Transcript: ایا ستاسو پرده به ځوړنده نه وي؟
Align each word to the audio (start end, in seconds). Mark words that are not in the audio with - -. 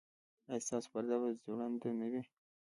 ایا 0.49 0.63
ستاسو 0.65 0.87
پرده 0.93 1.15
به 1.21 1.29
ځوړنده 1.41 1.89
نه 1.99 2.07
وي؟ 2.11 2.21